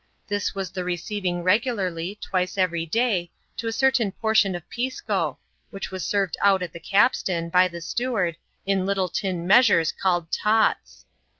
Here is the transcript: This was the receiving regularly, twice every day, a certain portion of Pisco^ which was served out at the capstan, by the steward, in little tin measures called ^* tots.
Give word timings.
This 0.25 0.55
was 0.55 0.71
the 0.71 0.83
receiving 0.83 1.43
regularly, 1.43 2.17
twice 2.19 2.57
every 2.57 2.87
day, 2.87 3.29
a 3.61 3.71
certain 3.71 4.11
portion 4.11 4.55
of 4.55 4.67
Pisco^ 4.67 5.37
which 5.69 5.91
was 5.91 6.03
served 6.03 6.35
out 6.41 6.63
at 6.63 6.73
the 6.73 6.79
capstan, 6.79 7.49
by 7.49 7.67
the 7.67 7.81
steward, 7.81 8.35
in 8.65 8.87
little 8.87 9.09
tin 9.09 9.45
measures 9.45 9.91
called 9.91 10.29
^* 10.29 10.31
tots. 10.33 11.05